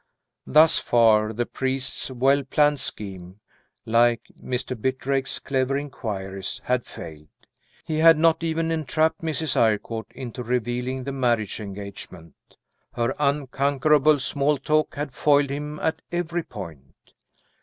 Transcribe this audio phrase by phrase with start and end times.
[0.47, 3.39] Thus far, the priest's well planned scheme,
[3.85, 4.75] (like Mr.
[4.75, 7.27] Bitrake's clever inquiries) had failed.
[7.85, 9.55] He had not even entrapped Mrs.
[9.55, 12.33] Eyrecourt into revealing the marriage engagement.
[12.93, 17.13] Her unconquerable small talk had foiled him at every point.